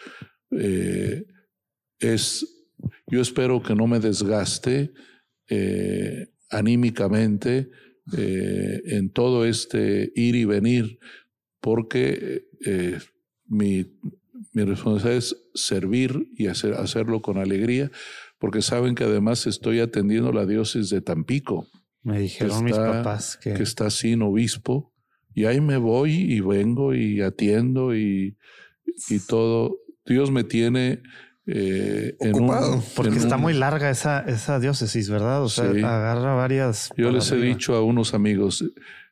Eh, 0.51 1.25
es, 1.99 2.47
yo 3.07 3.19
espero 3.19 3.61
que 3.61 3.75
no 3.75 3.87
me 3.87 3.99
desgaste 3.99 4.93
eh, 5.49 6.29
anímicamente 6.49 7.69
eh, 8.17 8.81
en 8.85 9.09
todo 9.09 9.45
este 9.45 10.13
ir 10.15 10.35
y 10.35 10.45
venir, 10.45 10.97
porque 11.59 12.45
mi, 13.47 13.85
mi, 14.53 14.63
responsabilidad 14.63 15.17
es 15.17 15.35
servir 15.53 16.29
y 16.37 16.47
hacer, 16.47 16.75
hacerlo 16.75 17.21
con 17.21 17.37
alegría, 17.37 17.91
porque 18.39 18.61
saben 18.61 18.95
que 18.95 19.03
además 19.03 19.45
estoy 19.45 19.81
atendiendo 19.81 20.31
la 20.31 20.45
diócesis 20.45 20.89
de 20.89 21.01
Tampico. 21.01 21.67
Me 22.01 22.21
dijeron 22.21 22.63
mis 22.63 22.77
papás 22.77 23.35
que... 23.35 23.55
que 23.55 23.63
está 23.63 23.89
sin 23.89 24.21
obispo 24.21 24.93
y 25.37 25.45
ahí 25.45 25.61
me 25.61 25.77
voy 25.77 26.13
y 26.15 26.39
vengo 26.39 26.95
y 26.95 27.21
atiendo 27.21 27.95
y, 27.95 28.35
y 29.07 29.19
todo. 29.19 29.77
Dios 30.03 30.31
me 30.31 30.43
tiene 30.43 31.03
eh, 31.45 32.15
Ocupado. 32.19 32.81
porque 32.95 33.17
está 33.17 33.37
muy 33.37 33.53
larga 33.53 33.91
esa, 33.91 34.21
esa 34.21 34.59
diócesis, 34.59 35.11
¿verdad? 35.11 35.43
O 35.43 35.49
sea, 35.49 35.65
agarra 35.65 36.33
varias. 36.33 36.89
Yo 36.97 37.11
les 37.11 37.31
he 37.31 37.35
dicho 37.35 37.75
a 37.75 37.83
unos 37.83 38.15
amigos, 38.15 38.65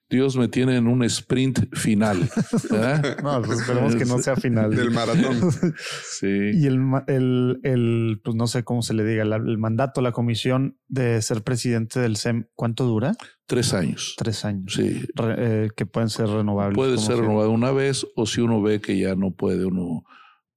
Dios 0.07 0.38
me 0.38 0.47
tiene 0.47 0.77
en 0.77 0.88
un 0.88 1.03
sprint 1.03 1.75
final. 1.75 2.19
no, 3.24 3.41
pues 3.41 3.59
esperemos 3.59 3.95
que 3.95 4.05
no 4.05 4.19
sea 4.19 4.35
final. 4.35 4.75
Del 4.75 4.91
maratón. 4.91 5.51
sí. 6.19 6.51
Y 6.53 6.67
el, 6.67 6.79
el, 7.07 7.59
el, 7.63 8.21
pues 8.24 8.35
no 8.35 8.45
sé 8.45 8.63
cómo 8.63 8.83
se 8.83 8.93
le 8.93 9.03
diga, 9.03 9.24
el 9.24 9.57
mandato, 9.57 10.01
la 10.01 10.12
comisión 10.12 10.77
de 10.88 11.21
ser 11.21 11.41
presidente 11.41 12.00
del 12.00 12.17
SEM, 12.17 12.45
¿cuánto 12.53 12.85
dura? 12.85 13.15
Tres 13.47 13.74
años. 13.74 14.15
Tres 14.17 14.45
años. 14.45 14.74
Sí. 14.74 15.01
Eh, 15.38 15.69
que 15.75 15.85
pueden 15.88 16.09
ser 16.09 16.27
renovables. 16.27 16.75
Puede 16.75 16.97
ser 16.97 17.17
renovado 17.17 17.50
una 17.50 17.71
vez 17.71 18.05
o 18.15 18.27
si 18.27 18.41
uno 18.41 18.62
ve 18.62 18.81
que 18.81 18.97
ya 18.97 19.15
no 19.15 19.31
puede 19.31 19.65
uno, 19.65 20.03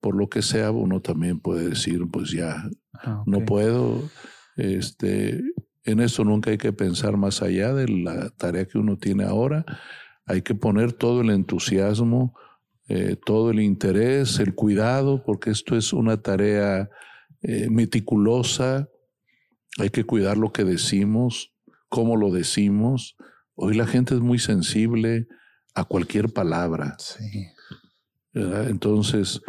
por 0.00 0.14
lo 0.14 0.28
que 0.28 0.42
sea, 0.42 0.70
uno 0.70 1.00
también 1.00 1.40
puede 1.40 1.70
decir, 1.70 2.02
pues 2.10 2.30
ya 2.30 2.68
ah, 3.02 3.22
no 3.26 3.44
puedo. 3.46 4.02
Este, 4.56 5.40
en 5.90 6.00
eso 6.00 6.24
nunca 6.24 6.50
hay 6.50 6.58
que 6.58 6.72
pensar 6.72 7.16
más 7.16 7.42
allá 7.42 7.72
de 7.72 7.88
la 7.88 8.30
tarea 8.30 8.66
que 8.66 8.78
uno 8.78 8.98
tiene 8.98 9.24
ahora. 9.24 9.64
Hay 10.26 10.42
que 10.42 10.54
poner 10.54 10.92
todo 10.92 11.22
el 11.22 11.30
entusiasmo, 11.30 12.34
eh, 12.88 13.16
todo 13.24 13.50
el 13.50 13.60
interés, 13.60 14.38
el 14.38 14.54
cuidado, 14.54 15.22
porque 15.24 15.50
esto 15.50 15.76
es 15.76 15.92
una 15.92 16.20
tarea 16.20 16.90
eh, 17.42 17.68
meticulosa. 17.70 18.88
Hay 19.78 19.90
que 19.90 20.04
cuidar 20.04 20.36
lo 20.36 20.52
que 20.52 20.64
decimos, 20.64 21.54
cómo 21.88 22.16
lo 22.16 22.30
decimos. 22.30 23.16
Hoy 23.54 23.74
la 23.74 23.86
gente 23.86 24.14
es 24.14 24.20
muy 24.20 24.38
sensible 24.38 25.26
a 25.74 25.84
cualquier 25.84 26.32
palabra. 26.32 26.96
Sí. 26.98 27.46
Entonces, 28.34 29.40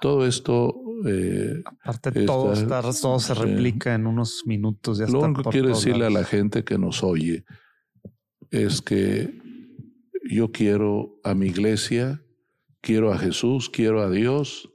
todo 0.00 0.26
esto 0.26 0.74
eh, 1.06 1.62
Aparte, 1.64 2.24
todo, 2.24 2.52
todo 3.00 3.20
se 3.20 3.34
replica 3.34 3.94
en 3.94 4.06
unos 4.06 4.42
minutos. 4.46 4.98
Ya 4.98 5.06
lo 5.06 5.20
único 5.20 5.44
que 5.44 5.50
quiero 5.50 5.68
decirle 5.68 6.06
a 6.06 6.10
la 6.10 6.24
gente 6.24 6.64
que 6.64 6.78
nos 6.78 7.02
oye 7.02 7.44
es 8.50 8.80
que 8.80 9.40
yo 10.28 10.50
quiero 10.50 11.20
a 11.24 11.34
mi 11.34 11.46
iglesia, 11.46 12.22
quiero 12.80 13.12
a 13.12 13.18
Jesús, 13.18 13.70
quiero 13.70 14.02
a 14.02 14.10
Dios 14.10 14.70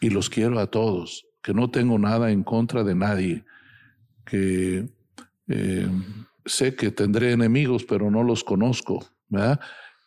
y 0.00 0.10
los 0.10 0.28
quiero 0.28 0.58
a 0.58 0.66
todos, 0.68 1.26
que 1.42 1.54
no 1.54 1.70
tengo 1.70 1.98
nada 1.98 2.30
en 2.30 2.42
contra 2.42 2.84
de 2.84 2.94
nadie, 2.94 3.44
que 4.24 4.88
eh, 5.48 5.88
sé 6.44 6.74
que 6.74 6.90
tendré 6.90 7.32
enemigos, 7.32 7.84
pero 7.84 8.10
no 8.10 8.22
los 8.22 8.44
conozco, 8.44 9.04
¿verdad? 9.28 9.60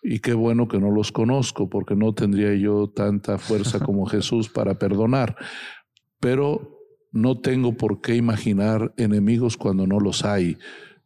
Y 0.07 0.19
qué 0.19 0.35
bueno 0.35 0.67
que 0.67 0.79
no 0.79 0.91
los 0.91 1.11
conozco, 1.11 1.67
porque 1.67 1.95
no 1.95 2.13
tendría 2.13 2.53
yo 2.53 2.91
tanta 2.95 3.39
fuerza 3.39 3.79
como 3.79 4.05
Jesús 4.05 4.49
para 4.49 4.77
perdonar. 4.77 5.35
Pero 6.19 6.79
no 7.11 7.39
tengo 7.39 7.75
por 7.75 8.01
qué 8.01 8.15
imaginar 8.15 8.93
enemigos 8.97 9.57
cuando 9.57 9.87
no 9.87 9.99
los 9.99 10.23
hay. 10.23 10.57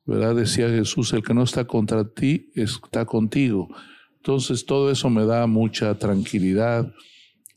¿Verdad? 0.06 0.36
Decía 0.36 0.68
Jesús, 0.68 1.14
el 1.14 1.24
que 1.24 1.34
no 1.34 1.44
está 1.44 1.66
contra 1.66 2.04
ti 2.10 2.52
está 2.56 3.06
contigo. 3.06 3.70
Entonces 4.18 4.66
todo 4.66 4.92
eso 4.92 5.10
me 5.10 5.26
da 5.26 5.48
mucha 5.48 5.98
tranquilidad. 5.98 6.92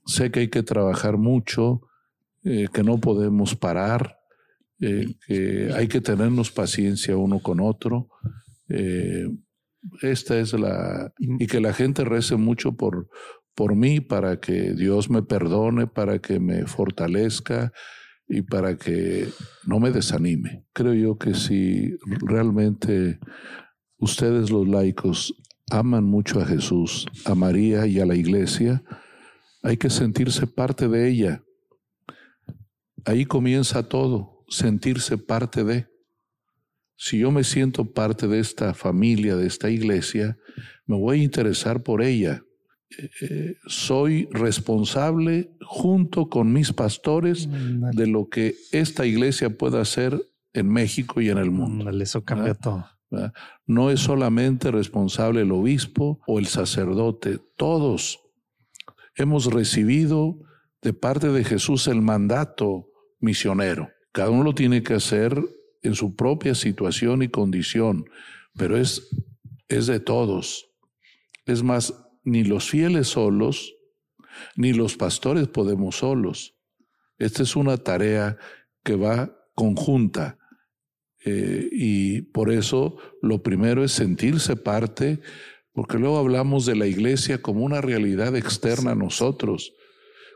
Sé 0.07 0.31
que 0.31 0.41
hay 0.41 0.49
que 0.49 0.63
trabajar 0.63 1.17
mucho, 1.17 1.81
eh, 2.45 2.69
que 2.73 2.85
no 2.85 2.99
podemos 2.99 3.57
parar, 3.57 4.21
eh, 4.81 5.17
que 5.27 5.73
hay 5.75 5.89
que 5.89 6.01
tenernos 6.01 6.53
paciencia 6.53 7.17
uno 7.17 7.41
con 7.41 7.59
otro. 7.59 8.11
Eh, 8.69 9.27
esta 10.01 10.39
es 10.39 10.53
la... 10.53 11.13
Y 11.19 11.47
que 11.47 11.61
la 11.61 11.73
gente 11.73 12.05
rece 12.05 12.37
mucho 12.37 12.73
por, 12.73 13.09
por 13.55 13.75
mí 13.75 14.01
para 14.01 14.41
que 14.41 14.75
Dios 14.75 15.11
me 15.11 15.23
perdone, 15.23 15.87
para 15.87 16.21
que 16.21 16.41
me 16.41 16.67
fortalezca 16.67 17.73
y 18.29 18.43
para 18.43 18.77
que 18.77 19.29
no 19.67 19.79
me 19.79 19.91
desanime. 19.91 20.65
Creo 20.73 20.95
yo 20.95 21.19
que 21.19 21.35
si 21.35 21.97
realmente 22.21 23.19
ustedes 23.99 24.51
los 24.51 24.67
laicos 24.67 25.35
aman 25.71 26.05
mucho 26.05 26.41
a 26.41 26.47
Jesús, 26.47 27.07
a 27.25 27.35
María 27.35 27.87
y 27.87 28.01
a 28.01 28.07
la 28.07 28.15
iglesia, 28.15 28.83
hay 29.63 29.77
que 29.77 29.91
sentirse 29.91 30.47
parte 30.47 30.89
de 30.89 31.09
ella. 31.09 31.45
Ahí 33.05 33.25
comienza 33.25 33.89
todo, 33.89 34.45
sentirse 34.49 35.19
parte 35.19 35.65
de. 35.65 35.92
Si 37.03 37.19
yo 37.19 37.33
me 37.33 37.43
siento 37.43 37.93
parte 37.93 38.29
de 38.29 38.39
esta 38.39 38.75
familia, 38.75 39.35
de 39.35 39.49
esta 39.49 39.69
iglesia, 39.69 40.39
me 40.87 40.97
voy 40.97 41.19
a 41.19 41.25
interesar 41.25 41.83
por 41.83 42.01
ella. 42.01 42.45
Eh, 42.97 43.11
eh, 43.23 43.57
soy 43.67 44.29
responsable 44.31 45.51
junto 45.63 46.29
con 46.29 46.53
mis 46.53 46.73
pastores 46.73 47.49
de 47.51 48.07
lo 48.07 48.29
que 48.29 48.55
esta 48.71 49.05
iglesia 49.05 49.51
pueda 49.51 49.81
hacer 49.81 50.17
en 50.53 50.69
México 50.69 51.21
y 51.21 51.29
en 51.29 51.39
el 51.39 51.51
mundo. 51.51 51.91
eso 51.91 52.23
cambia 52.23 52.55
todo. 52.55 52.87
No 53.67 53.91
es 53.91 53.99
solamente 53.99 54.71
responsable 54.71 55.41
el 55.41 55.51
obispo 55.51 56.21
o 56.29 56.39
el 56.39 56.47
sacerdote, 56.47 57.41
todos 57.57 58.21
hemos 59.17 59.47
recibido 59.47 60.39
de 60.81 60.93
parte 60.93 61.31
de 61.31 61.43
Jesús 61.43 61.89
el 61.89 62.01
mandato 62.01 62.87
misionero. 63.19 63.91
Cada 64.13 64.31
uno 64.31 64.45
lo 64.45 64.55
tiene 64.55 64.85
que 64.85 64.95
hacer 64.95 65.43
en 65.83 65.95
su 65.95 66.15
propia 66.15 66.55
situación 66.55 67.23
y 67.23 67.29
condición, 67.29 68.05
pero 68.57 68.77
es, 68.77 69.09
es 69.69 69.87
de 69.87 70.01
todos. 70.01 70.71
Es 71.47 71.63
más, 71.63 71.95
ni 72.25 72.45
los 72.45 72.69
fieles 72.69 73.09
solos, 73.09 73.75
ni 74.57 74.73
los 74.73 74.97
pastores 74.97 75.49
podemos 75.49 75.97
solos. 75.97 76.57
Esta 77.19 77.43
es 77.43 77.57
una 77.57 77.77
tarea 77.77 78.37
que 78.85 78.97
va 78.97 79.37
conjunta. 79.55 80.39
Eh, 81.25 81.69
y 81.71 82.23
por 82.23 82.51
eso 82.51 82.97
lo 83.21 83.43
primero 83.43 83.85
es 83.85 83.93
sentirse 83.93 84.57
parte, 84.57 85.21
porque 85.73 85.99
luego 85.99 86.19
hablamos 86.19 86.67
de 86.67 86.77
la 86.77 86.87
iglesia 86.87 87.41
como 87.41 87.65
una 87.65 87.81
realidad 87.81 88.37
externa 88.37 88.93
a 88.93 88.97
nosotros. 88.97 89.73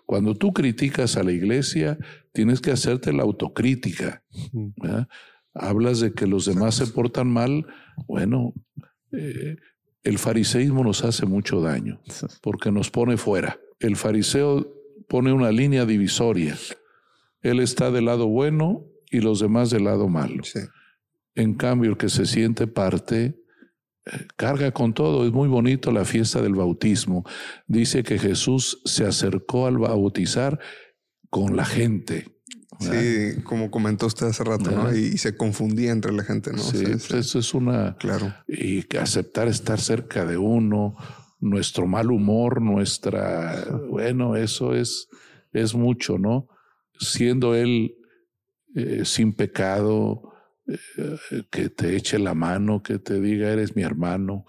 Cuando 0.06 0.36
tú 0.36 0.52
criticas 0.52 1.16
a 1.16 1.24
la 1.24 1.32
iglesia, 1.32 1.98
tienes 2.32 2.60
que 2.60 2.70
hacerte 2.70 3.12
la 3.12 3.24
autocrítica. 3.24 4.22
Hablas 5.58 6.00
de 6.00 6.12
que 6.12 6.26
los 6.26 6.44
demás 6.46 6.74
se 6.74 6.86
portan 6.86 7.28
mal. 7.28 7.66
Bueno, 8.06 8.52
eh, 9.12 9.56
el 10.02 10.18
fariseísmo 10.18 10.84
nos 10.84 11.04
hace 11.04 11.26
mucho 11.26 11.60
daño 11.60 12.00
porque 12.42 12.70
nos 12.70 12.90
pone 12.90 13.16
fuera. 13.16 13.58
El 13.80 13.96
fariseo 13.96 14.72
pone 15.08 15.32
una 15.32 15.50
línea 15.50 15.84
divisoria. 15.84 16.56
Él 17.42 17.60
está 17.60 17.90
del 17.90 18.06
lado 18.06 18.26
bueno 18.26 18.84
y 19.10 19.20
los 19.20 19.40
demás 19.40 19.70
del 19.70 19.84
lado 19.84 20.08
malo. 20.08 20.42
En 21.34 21.54
cambio, 21.54 21.90
el 21.90 21.96
que 21.96 22.08
se 22.08 22.26
siente 22.26 22.66
parte, 22.66 23.36
eh, 24.06 24.26
carga 24.36 24.72
con 24.72 24.94
todo. 24.94 25.26
Es 25.26 25.32
muy 25.32 25.48
bonito 25.48 25.92
la 25.92 26.04
fiesta 26.04 26.40
del 26.40 26.54
bautismo. 26.54 27.24
Dice 27.66 28.02
que 28.02 28.18
Jesús 28.18 28.80
se 28.84 29.04
acercó 29.04 29.66
al 29.66 29.78
bautizar 29.78 30.58
con 31.30 31.56
la 31.56 31.64
gente. 31.64 32.35
Sí, 32.78 33.42
como 33.42 33.70
comentó 33.70 34.06
usted 34.06 34.26
hace 34.26 34.44
rato, 34.44 34.70
¿no? 34.70 34.94
Y, 34.94 35.18
se 35.18 35.36
confundía 35.36 35.92
entre 35.92 36.12
la 36.12 36.24
gente, 36.24 36.52
¿no? 36.52 36.58
Sí, 36.58 36.84
pues 36.84 37.10
eso 37.10 37.38
es 37.38 37.54
una... 37.54 37.96
Claro. 37.96 38.34
Y 38.46 38.82
que 38.84 38.98
aceptar 38.98 39.48
estar 39.48 39.80
cerca 39.80 40.24
de 40.24 40.36
uno, 40.36 40.96
nuestro 41.40 41.86
mal 41.86 42.10
humor, 42.10 42.60
nuestra... 42.60 43.64
Bueno, 43.88 44.36
eso 44.36 44.74
es, 44.74 45.08
es 45.52 45.74
mucho, 45.74 46.18
¿no? 46.18 46.48
Siendo 46.98 47.54
él 47.54 47.96
eh, 48.74 49.04
sin 49.04 49.32
pecado, 49.32 50.32
eh, 50.66 51.44
que 51.50 51.68
te 51.70 51.96
eche 51.96 52.18
la 52.18 52.34
mano, 52.34 52.82
que 52.82 52.98
te 52.98 53.20
diga, 53.20 53.50
eres 53.50 53.76
mi 53.76 53.82
hermano. 53.82 54.44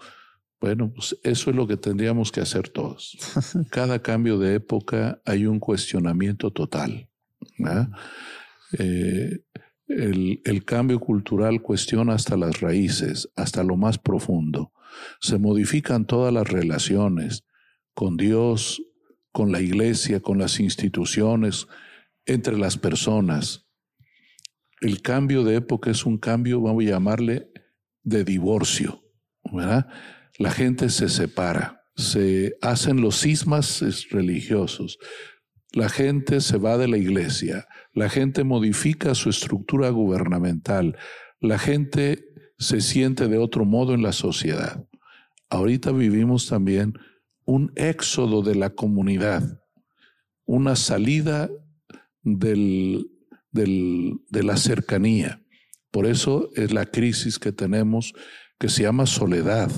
Bueno, 0.60 0.92
pues 0.92 1.16
eso 1.22 1.50
es 1.50 1.56
lo 1.56 1.66
que 1.66 1.76
tendríamos 1.76 2.32
que 2.32 2.40
hacer 2.40 2.68
todos. 2.68 3.16
Cada 3.70 4.02
cambio 4.02 4.38
de 4.38 4.56
época 4.56 5.22
hay 5.24 5.46
un 5.46 5.60
cuestionamiento 5.60 6.50
total. 6.50 7.08
Eh, 8.78 9.40
el, 9.86 10.40
el, 10.44 10.64
cambio 10.64 11.00
cultural 11.00 11.62
cuestiona 11.62 12.14
hasta 12.14 12.36
las 12.36 12.60
raíces, 12.60 13.28
hasta 13.36 13.62
lo 13.62 13.76
más 13.76 13.98
profundo. 13.98 14.72
Se 15.20 15.38
modifican 15.38 16.06
todas 16.06 16.32
las 16.32 16.48
relaciones 16.48 17.44
con 17.94 18.16
Dios, 18.16 18.82
con 19.32 19.52
la 19.52 19.60
iglesia, 19.60 20.20
con 20.20 20.38
las 20.38 20.60
instituciones, 20.60 21.66
entre 22.26 22.58
las 22.58 22.76
personas. 22.76 23.66
El 24.80 25.00
cambio 25.00 25.42
de 25.44 25.56
época 25.56 25.90
es 25.90 26.04
un 26.06 26.18
cambio, 26.18 26.60
vamos 26.60 26.84
a 26.84 26.88
llamarle, 26.88 27.50
de 28.02 28.24
divorcio. 28.24 29.02
¿verdad? 29.52 29.88
La 30.38 30.50
gente 30.50 30.88
se 30.90 31.08
separa, 31.08 31.84
se 31.96 32.56
hacen 32.60 33.00
los 33.00 33.20
cismas 33.20 33.82
religiosos, 34.10 34.98
la 35.72 35.88
gente 35.88 36.40
se 36.40 36.56
va 36.58 36.78
de 36.78 36.88
la 36.88 36.96
iglesia, 36.96 37.66
la 37.92 38.08
gente 38.08 38.44
modifica 38.44 39.14
su 39.14 39.28
estructura 39.30 39.90
gubernamental, 39.90 40.96
la 41.40 41.58
gente 41.58 42.24
se 42.58 42.80
siente 42.80 43.28
de 43.28 43.38
otro 43.38 43.64
modo 43.64 43.94
en 43.94 44.02
la 44.02 44.12
sociedad. 44.12 44.84
Ahorita 45.50 45.92
vivimos 45.92 46.48
también 46.48 46.94
un 47.44 47.72
éxodo 47.76 48.42
de 48.42 48.54
la 48.54 48.70
comunidad, 48.70 49.62
una 50.44 50.76
salida 50.76 51.50
del, 52.22 53.10
de 53.52 54.42
la 54.42 54.56
cercanía. 54.56 55.42
Por 55.90 56.06
eso 56.06 56.50
es 56.54 56.72
la 56.72 56.86
crisis 56.86 57.38
que 57.38 57.52
tenemos 57.52 58.12
que 58.58 58.68
se 58.68 58.82
llama 58.82 59.06
soledad. 59.06 59.70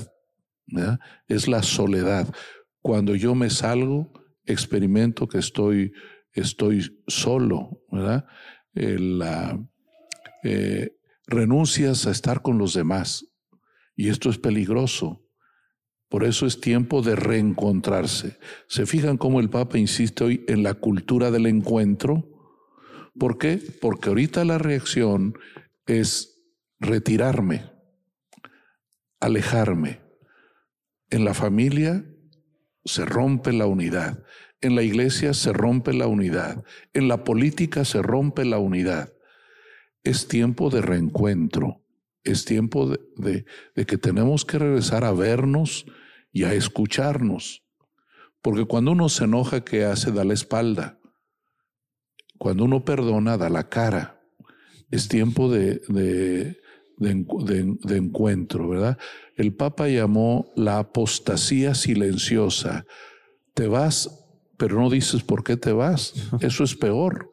Es 1.27 1.47
la 1.47 1.63
soledad. 1.63 2.33
Cuando 2.81 3.15
yo 3.15 3.35
me 3.35 3.49
salgo, 3.49 4.11
experimento 4.51 5.27
que 5.27 5.37
estoy, 5.37 5.93
estoy 6.33 7.03
solo, 7.07 7.81
¿verdad? 7.91 8.25
La, 8.73 9.59
eh, 10.43 10.97
renuncias 11.27 12.07
a 12.07 12.11
estar 12.11 12.41
con 12.41 12.57
los 12.57 12.73
demás 12.73 13.25
y 13.95 14.09
esto 14.09 14.29
es 14.29 14.37
peligroso. 14.37 15.25
Por 16.09 16.25
eso 16.25 16.45
es 16.45 16.59
tiempo 16.59 17.01
de 17.01 17.15
reencontrarse. 17.15 18.37
¿Se 18.67 18.85
fijan 18.85 19.17
cómo 19.17 19.39
el 19.39 19.49
Papa 19.49 19.77
insiste 19.77 20.25
hoy 20.25 20.43
en 20.47 20.61
la 20.61 20.73
cultura 20.73 21.31
del 21.31 21.45
encuentro? 21.45 22.27
¿Por 23.17 23.37
qué? 23.37 23.61
Porque 23.79 24.09
ahorita 24.09 24.43
la 24.43 24.57
reacción 24.57 25.35
es 25.85 26.43
retirarme, 26.79 27.71
alejarme. 29.21 30.01
En 31.09 31.23
la 31.23 31.33
familia 31.33 32.05
se 32.85 33.05
rompe 33.05 33.53
la 33.53 33.65
unidad. 33.65 34.23
En 34.61 34.75
la 34.75 34.83
iglesia 34.83 35.33
se 35.33 35.53
rompe 35.53 35.93
la 35.93 36.07
unidad. 36.07 36.63
En 36.93 37.07
la 37.07 37.23
política 37.23 37.83
se 37.85 38.01
rompe 38.01 38.45
la 38.45 38.59
unidad. 38.59 39.13
Es 40.03 40.27
tiempo 40.27 40.69
de 40.69 40.81
reencuentro. 40.81 41.81
Es 42.23 42.45
tiempo 42.45 42.95
de, 43.17 43.45
que 43.85 43.97
tenemos 43.97 44.45
que 44.45 44.59
regresar 44.59 45.03
a 45.03 45.11
vernos 45.11 45.85
y 46.31 46.43
a 46.43 46.53
escucharnos. 46.53 47.63
Porque 48.41 48.65
cuando 48.65 48.91
uno 48.91 49.09
se 49.09 49.23
enoja, 49.23 49.63
¿qué 49.63 49.85
hace? 49.85 50.11
Da 50.11 50.23
la 50.23 50.33
espalda. 50.33 50.99
Cuando 52.37 52.65
uno 52.65 52.85
perdona, 52.85 53.37
da 53.37 53.49
la 53.49 53.69
cara. 53.69 54.21
Es 54.91 55.07
tiempo 55.07 55.49
de, 55.49 55.81
de, 55.87 56.60
de, 57.01 57.97
encuentro, 57.97 58.69
¿verdad? 58.69 58.97
El 59.35 59.53
Papa 59.53 59.87
llamó 59.87 60.51
la 60.55 60.77
apostasía 60.77 61.73
silenciosa. 61.73 62.85
Te 63.55 63.67
vas, 63.67 64.23
pero 64.57 64.79
no 64.79 64.89
dices 64.89 65.23
por 65.23 65.43
qué 65.43 65.57
te 65.57 65.71
vas. 65.71 66.13
Eso 66.41 66.63
es 66.63 66.75
peor. 66.75 67.31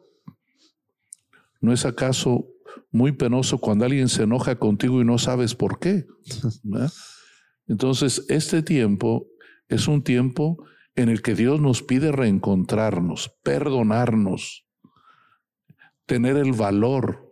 ¿No 1.60 1.72
es 1.72 1.84
acaso 1.84 2.46
muy 2.90 3.12
penoso 3.12 3.58
cuando 3.58 3.84
alguien 3.84 4.08
se 4.08 4.22
enoja 4.22 4.58
contigo 4.58 5.00
y 5.02 5.04
no 5.04 5.18
sabes 5.18 5.54
por 5.54 5.78
qué? 5.78 6.06
Entonces, 7.66 8.24
este 8.28 8.62
tiempo 8.62 9.26
es 9.68 9.86
un 9.86 10.02
tiempo 10.02 10.64
en 10.94 11.10
el 11.10 11.20
que 11.20 11.34
Dios 11.34 11.60
nos 11.60 11.82
pide 11.82 12.10
reencontrarnos, 12.10 13.30
perdonarnos, 13.42 14.64
tener 16.06 16.38
el 16.38 16.52
valor 16.52 17.27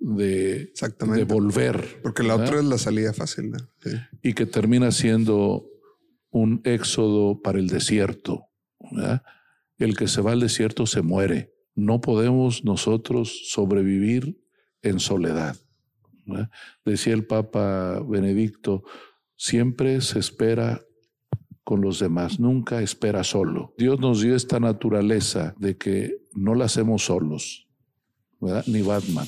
de, 0.00 0.72
de 1.14 1.24
volver. 1.24 2.00
Porque 2.02 2.22
la 2.22 2.36
otra 2.36 2.58
es 2.58 2.64
la 2.64 2.78
salida 2.78 3.12
fácil. 3.12 3.52
Y 4.22 4.32
que 4.32 4.46
termina 4.46 4.90
siendo 4.90 5.66
un 6.30 6.62
éxodo 6.64 7.40
para 7.40 7.58
el 7.58 7.68
desierto. 7.68 8.46
El 9.78 9.96
que 9.96 10.08
se 10.08 10.20
va 10.20 10.32
al 10.32 10.40
desierto 10.40 10.86
se 10.86 11.02
muere. 11.02 11.54
No 11.74 12.00
podemos 12.00 12.64
nosotros 12.64 13.48
sobrevivir 13.50 14.40
en 14.82 15.00
soledad. 15.00 15.56
Decía 16.84 17.14
el 17.14 17.26
Papa 17.26 18.00
Benedicto, 18.06 18.84
siempre 19.36 20.00
se 20.00 20.18
espera 20.18 20.82
con 21.64 21.80
los 21.80 21.98
demás, 21.98 22.40
nunca 22.40 22.82
espera 22.82 23.22
solo. 23.22 23.74
Dios 23.78 24.00
nos 24.00 24.22
dio 24.22 24.34
esta 24.34 24.60
naturaleza 24.60 25.54
de 25.58 25.76
que 25.76 26.16
no 26.34 26.54
la 26.54 26.64
hacemos 26.66 27.04
solos, 27.04 27.68
ni 28.66 28.82
Batman. 28.82 29.26